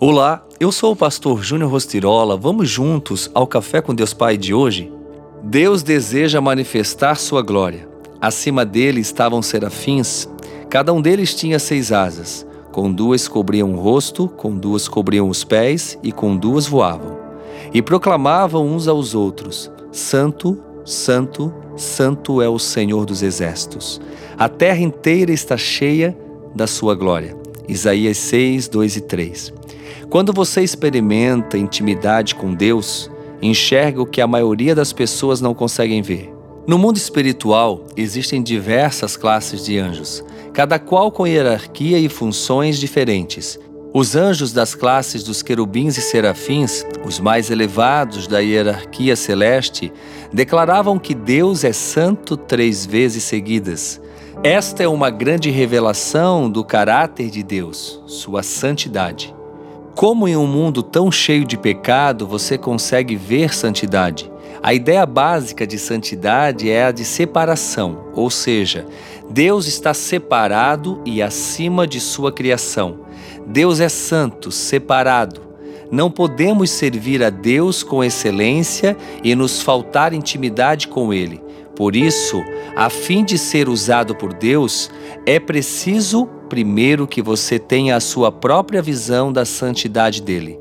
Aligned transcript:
Olá, 0.00 0.46
eu 0.60 0.70
sou 0.70 0.92
o 0.92 0.96
pastor 0.96 1.42
Júnior 1.42 1.72
Rostirola. 1.72 2.36
Vamos 2.36 2.70
juntos 2.70 3.28
ao 3.34 3.48
Café 3.48 3.82
com 3.82 3.92
Deus 3.92 4.14
Pai 4.14 4.36
de 4.36 4.54
hoje? 4.54 4.92
Deus 5.42 5.82
deseja 5.82 6.40
manifestar 6.40 7.16
sua 7.16 7.42
glória. 7.42 7.88
Acima 8.20 8.64
dele 8.64 9.00
estavam 9.00 9.42
serafins, 9.42 10.28
cada 10.70 10.92
um 10.92 11.02
deles 11.02 11.34
tinha 11.34 11.58
seis 11.58 11.90
asas. 11.90 12.46
Com 12.70 12.92
duas 12.92 13.26
cobriam 13.26 13.72
o 13.72 13.76
rosto, 13.76 14.28
com 14.28 14.56
duas 14.56 14.86
cobriam 14.86 15.28
os 15.28 15.42
pés 15.42 15.98
e 16.00 16.12
com 16.12 16.36
duas 16.36 16.64
voavam. 16.64 17.18
E 17.74 17.82
proclamavam 17.82 18.68
uns 18.68 18.86
aos 18.86 19.16
outros: 19.16 19.68
Santo, 19.90 20.62
Santo, 20.84 21.52
Santo 21.74 22.40
é 22.40 22.48
o 22.48 22.60
Senhor 22.60 23.04
dos 23.04 23.20
exércitos. 23.20 24.00
A 24.38 24.48
terra 24.48 24.78
inteira 24.78 25.32
está 25.32 25.56
cheia 25.56 26.16
da 26.54 26.68
sua 26.68 26.94
glória. 26.94 27.36
Isaías 27.68 28.16
6, 28.18 28.68
2 28.68 28.96
e 28.96 29.00
3. 29.00 29.58
Quando 30.08 30.32
você 30.32 30.62
experimenta 30.62 31.58
intimidade 31.58 32.34
com 32.34 32.54
Deus, 32.54 33.10
enxerga 33.40 34.02
o 34.02 34.06
que 34.06 34.20
a 34.20 34.26
maioria 34.26 34.74
das 34.74 34.92
pessoas 34.92 35.40
não 35.40 35.54
conseguem 35.54 36.02
ver. 36.02 36.32
No 36.66 36.76
mundo 36.78 36.96
espiritual, 36.96 37.86
existem 37.96 38.42
diversas 38.42 39.16
classes 39.16 39.64
de 39.64 39.78
anjos, 39.78 40.22
cada 40.52 40.78
qual 40.78 41.10
com 41.10 41.26
hierarquia 41.26 41.98
e 41.98 42.08
funções 42.08 42.78
diferentes. 42.78 43.58
Os 43.94 44.14
anjos 44.14 44.52
das 44.52 44.74
classes 44.74 45.24
dos 45.24 45.40
querubins 45.42 45.96
e 45.96 46.02
serafins, 46.02 46.84
os 47.06 47.18
mais 47.18 47.50
elevados 47.50 48.26
da 48.26 48.38
hierarquia 48.40 49.16
celeste, 49.16 49.90
declaravam 50.30 50.98
que 50.98 51.14
Deus 51.14 51.64
é 51.64 51.72
santo 51.72 52.36
três 52.36 52.84
vezes 52.84 53.24
seguidas. 53.24 53.98
Esta 54.44 54.82
é 54.82 54.88
uma 54.88 55.08
grande 55.08 55.48
revelação 55.48 56.50
do 56.50 56.62
caráter 56.62 57.30
de 57.30 57.42
Deus, 57.42 58.02
sua 58.06 58.42
santidade. 58.42 59.37
Como 59.98 60.28
em 60.28 60.36
um 60.36 60.46
mundo 60.46 60.80
tão 60.80 61.10
cheio 61.10 61.44
de 61.44 61.58
pecado 61.58 62.24
você 62.24 62.56
consegue 62.56 63.16
ver 63.16 63.52
santidade? 63.52 64.30
A 64.62 64.72
ideia 64.72 65.04
básica 65.04 65.66
de 65.66 65.76
santidade 65.76 66.70
é 66.70 66.84
a 66.84 66.92
de 66.92 67.04
separação, 67.04 68.04
ou 68.14 68.30
seja, 68.30 68.86
Deus 69.28 69.66
está 69.66 69.92
separado 69.92 71.02
e 71.04 71.20
acima 71.20 71.84
de 71.84 71.98
sua 71.98 72.30
criação. 72.30 73.00
Deus 73.44 73.80
é 73.80 73.88
santo, 73.88 74.52
separado. 74.52 75.40
Não 75.90 76.12
podemos 76.12 76.70
servir 76.70 77.20
a 77.24 77.28
Deus 77.28 77.82
com 77.82 78.04
excelência 78.04 78.96
e 79.24 79.34
nos 79.34 79.60
faltar 79.62 80.12
intimidade 80.12 80.86
com 80.86 81.12
Ele. 81.12 81.42
Por 81.78 81.94
isso, 81.94 82.42
a 82.74 82.90
fim 82.90 83.24
de 83.24 83.38
ser 83.38 83.68
usado 83.68 84.12
por 84.12 84.34
Deus, 84.34 84.90
é 85.24 85.38
preciso 85.38 86.26
primeiro 86.48 87.06
que 87.06 87.22
você 87.22 87.56
tenha 87.56 87.94
a 87.94 88.00
sua 88.00 88.32
própria 88.32 88.82
visão 88.82 89.32
da 89.32 89.44
santidade 89.44 90.20
dele. 90.20 90.58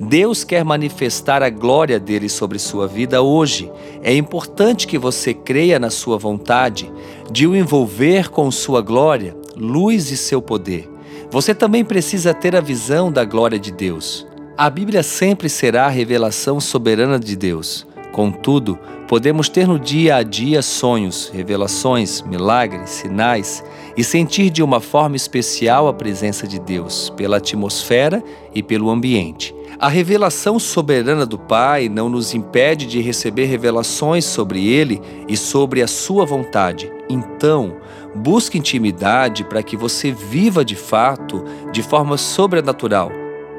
Deus 0.00 0.42
quer 0.42 0.64
manifestar 0.64 1.40
a 1.40 1.50
glória 1.50 2.00
dele 2.00 2.28
sobre 2.28 2.58
sua 2.58 2.88
vida 2.88 3.22
hoje. 3.22 3.70
É 4.02 4.12
importante 4.12 4.88
que 4.88 4.98
você 4.98 5.32
creia 5.32 5.78
na 5.78 5.88
sua 5.88 6.18
vontade 6.18 6.92
de 7.30 7.46
o 7.46 7.54
envolver 7.54 8.28
com 8.28 8.50
sua 8.50 8.82
glória, 8.82 9.36
luz 9.56 10.10
e 10.10 10.16
seu 10.16 10.42
poder. 10.42 10.90
Você 11.30 11.54
também 11.54 11.84
precisa 11.84 12.34
ter 12.34 12.56
a 12.56 12.60
visão 12.60 13.12
da 13.12 13.24
glória 13.24 13.58
de 13.58 13.70
Deus. 13.70 14.26
A 14.58 14.68
Bíblia 14.68 15.04
sempre 15.04 15.48
será 15.48 15.86
a 15.86 15.90
revelação 15.90 16.58
soberana 16.58 17.20
de 17.20 17.36
Deus. 17.36 17.86
Contudo, 18.12 18.78
podemos 19.06 19.48
ter 19.48 19.68
no 19.68 19.78
dia 19.78 20.16
a 20.16 20.22
dia 20.22 20.62
sonhos, 20.62 21.30
revelações, 21.32 22.22
milagres, 22.22 22.90
sinais 22.90 23.62
e 23.96 24.02
sentir 24.02 24.50
de 24.50 24.62
uma 24.62 24.80
forma 24.80 25.16
especial 25.16 25.86
a 25.86 25.92
presença 25.92 26.46
de 26.46 26.58
Deus 26.58 27.12
pela 27.16 27.36
atmosfera 27.36 28.22
e 28.54 28.62
pelo 28.62 28.90
ambiente. 28.90 29.54
A 29.78 29.88
revelação 29.88 30.58
soberana 30.58 31.26
do 31.26 31.38
Pai 31.38 31.88
não 31.90 32.08
nos 32.08 32.32
impede 32.32 32.86
de 32.86 33.02
receber 33.02 33.44
revelações 33.44 34.24
sobre 34.24 34.66
Ele 34.66 35.02
e 35.28 35.36
sobre 35.36 35.82
a 35.82 35.86
Sua 35.86 36.24
vontade. 36.24 36.90
Então, 37.10 37.76
busque 38.14 38.56
intimidade 38.56 39.44
para 39.44 39.62
que 39.62 39.76
você 39.76 40.10
viva 40.10 40.64
de 40.64 40.74
fato 40.74 41.44
de 41.70 41.82
forma 41.82 42.16
sobrenatural. 42.16 43.12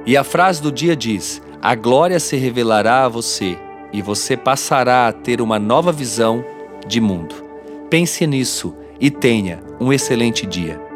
E 0.08 0.18
a 0.18 0.24
frase 0.24 0.60
do 0.60 0.72
dia 0.72 0.96
diz: 0.96 1.40
A 1.62 1.76
glória 1.76 2.20
se 2.20 2.36
revelará 2.36 3.06
a 3.06 3.10
você 3.10 3.56
e 3.92 4.02
você 4.02 4.36
passará 4.36 5.08
a 5.08 5.14
ter 5.14 5.42
uma 5.42 5.60
nova 5.60 5.92
visão 5.92 6.44
de 6.86 7.02
mundo. 7.02 7.36
Pense 7.90 8.26
nisso 8.28 8.74
e 9.00 9.10
tenha 9.10 9.60
um 9.80 9.94
excelente 9.94 10.46
dia. 10.46 10.87